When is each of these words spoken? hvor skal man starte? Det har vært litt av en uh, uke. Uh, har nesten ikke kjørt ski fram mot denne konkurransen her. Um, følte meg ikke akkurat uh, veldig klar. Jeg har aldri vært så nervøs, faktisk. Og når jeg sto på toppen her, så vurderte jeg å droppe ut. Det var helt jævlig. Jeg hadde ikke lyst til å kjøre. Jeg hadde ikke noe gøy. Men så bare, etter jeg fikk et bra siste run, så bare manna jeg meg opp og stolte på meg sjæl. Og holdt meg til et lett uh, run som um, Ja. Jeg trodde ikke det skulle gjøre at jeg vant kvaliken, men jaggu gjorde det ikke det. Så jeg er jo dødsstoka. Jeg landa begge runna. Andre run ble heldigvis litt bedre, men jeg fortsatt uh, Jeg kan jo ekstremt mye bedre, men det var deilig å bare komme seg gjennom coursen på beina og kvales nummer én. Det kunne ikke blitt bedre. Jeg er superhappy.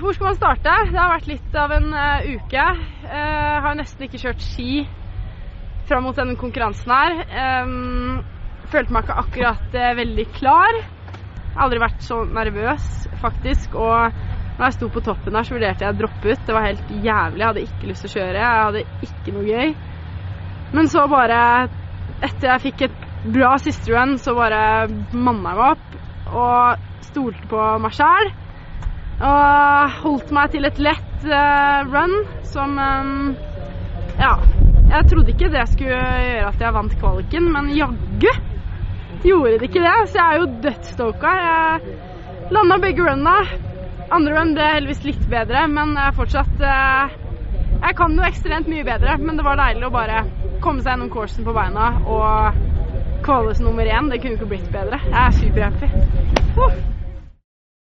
hvor 0.00 0.14
skal 0.14 0.28
man 0.30 0.36
starte? 0.38 0.74
Det 0.90 0.98
har 0.98 1.12
vært 1.12 1.30
litt 1.30 1.56
av 1.58 1.72
en 1.74 1.88
uh, 1.94 2.26
uke. 2.34 2.66
Uh, 3.06 3.56
har 3.64 3.78
nesten 3.78 4.06
ikke 4.06 4.20
kjørt 4.22 4.44
ski 4.44 4.84
fram 5.88 6.06
mot 6.06 6.16
denne 6.16 6.36
konkurransen 6.40 6.92
her. 6.94 7.16
Um, 7.64 8.20
følte 8.72 8.94
meg 8.94 9.06
ikke 9.06 9.18
akkurat 9.24 9.76
uh, 9.78 9.90
veldig 9.98 10.26
klar. 10.36 10.78
Jeg 10.78 11.56
har 11.56 11.66
aldri 11.68 11.82
vært 11.84 12.04
så 12.06 12.20
nervøs, 12.26 12.86
faktisk. 13.22 13.76
Og 13.78 14.14
når 14.58 14.66
jeg 14.66 14.76
sto 14.78 14.90
på 14.94 15.02
toppen 15.06 15.38
her, 15.38 15.46
så 15.46 15.56
vurderte 15.56 15.86
jeg 15.86 15.94
å 15.94 15.98
droppe 15.98 16.32
ut. 16.32 16.46
Det 16.46 16.56
var 16.56 16.68
helt 16.68 16.94
jævlig. 16.94 17.42
Jeg 17.42 17.48
hadde 17.48 17.66
ikke 17.68 17.90
lyst 17.90 18.06
til 18.06 18.12
å 18.12 18.14
kjøre. 18.18 18.44
Jeg 18.44 18.62
hadde 18.68 18.86
ikke 19.08 19.36
noe 19.36 19.48
gøy. 19.48 19.74
Men 20.74 20.90
så 20.90 21.04
bare, 21.10 21.40
etter 22.26 22.50
jeg 22.50 22.64
fikk 22.68 22.86
et 22.88 23.04
bra 23.24 23.54
siste 23.62 23.92
run, 23.94 24.16
så 24.20 24.34
bare 24.36 24.62
manna 25.12 25.54
jeg 25.54 25.60
meg 25.60 25.66
opp 25.70 26.00
og 26.34 27.04
stolte 27.06 27.46
på 27.50 27.68
meg 27.84 27.94
sjæl. 27.94 28.32
Og 29.22 29.98
holdt 30.02 30.32
meg 30.34 30.50
til 30.54 30.66
et 30.66 30.80
lett 30.82 31.26
uh, 31.28 31.84
run 31.90 32.14
som 32.50 32.78
um, 32.78 33.34
Ja. 34.18 34.36
Jeg 34.84 35.08
trodde 35.10 35.32
ikke 35.32 35.48
det 35.50 35.62
skulle 35.70 35.96
gjøre 35.96 36.48
at 36.50 36.60
jeg 36.60 36.74
vant 36.76 36.96
kvaliken, 37.00 37.46
men 37.54 37.70
jaggu 37.74 38.32
gjorde 39.24 39.54
det 39.58 39.68
ikke 39.70 39.82
det. 39.82 39.94
Så 40.10 40.18
jeg 40.18 40.26
er 40.26 40.42
jo 40.42 40.50
dødsstoka. 40.66 41.30
Jeg 41.40 41.94
landa 42.54 42.78
begge 42.82 43.06
runna. 43.06 43.38
Andre 44.12 44.36
run 44.36 44.52
ble 44.54 44.66
heldigvis 44.74 45.06
litt 45.08 45.24
bedre, 45.30 45.64
men 45.72 45.96
jeg 45.98 46.16
fortsatt 46.18 46.60
uh, 46.60 47.16
Jeg 47.80 47.96
kan 47.98 48.14
jo 48.18 48.26
ekstremt 48.28 48.68
mye 48.70 48.84
bedre, 48.86 49.16
men 49.20 49.40
det 49.40 49.46
var 49.46 49.58
deilig 49.60 49.88
å 49.88 49.94
bare 49.94 50.22
komme 50.64 50.84
seg 50.84 50.94
gjennom 50.94 51.10
coursen 51.12 51.48
på 51.48 51.56
beina 51.56 51.90
og 52.04 52.62
kvales 53.24 53.60
nummer 53.64 53.88
én. 53.88 54.12
Det 54.12 54.20
kunne 54.22 54.38
ikke 54.38 54.52
blitt 54.52 54.70
bedre. 54.72 55.00
Jeg 55.08 55.20
er 55.24 55.36
superhappy. 55.40 56.23